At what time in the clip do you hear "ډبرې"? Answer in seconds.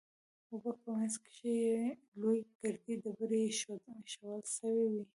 3.03-3.39